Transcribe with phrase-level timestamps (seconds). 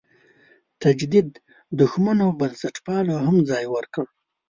[0.81, 1.27] تجدد
[1.79, 4.05] دښمنو بنسټپالو هم ځای ورکړ.